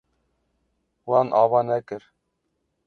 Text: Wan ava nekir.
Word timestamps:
Wan 1.07 1.27
ava 1.41 1.59
nekir. 1.67 2.03